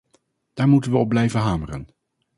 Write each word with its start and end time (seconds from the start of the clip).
Daar 0.53 0.67
moeten 0.67 0.91
we 0.91 0.97
op 0.97 1.09
blijven 1.09 1.39
hameren. 1.39 1.87